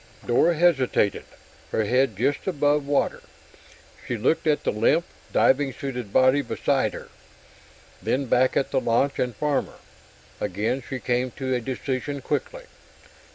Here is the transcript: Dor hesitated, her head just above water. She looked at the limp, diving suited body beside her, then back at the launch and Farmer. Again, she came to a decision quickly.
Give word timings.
Dor 0.25 0.53
hesitated, 0.53 1.25
her 1.71 1.85
head 1.85 2.17
just 2.17 2.47
above 2.47 2.87
water. 2.87 3.21
She 4.07 4.17
looked 4.17 4.47
at 4.47 4.63
the 4.63 4.71
limp, 4.71 5.05
diving 5.31 5.71
suited 5.73 6.11
body 6.11 6.41
beside 6.41 6.93
her, 6.95 7.09
then 8.01 8.25
back 8.25 8.57
at 8.57 8.71
the 8.71 8.79
launch 8.79 9.19
and 9.19 9.35
Farmer. 9.35 9.75
Again, 10.39 10.81
she 10.81 10.97
came 10.97 11.29
to 11.37 11.53
a 11.53 11.61
decision 11.61 12.19
quickly. 12.19 12.63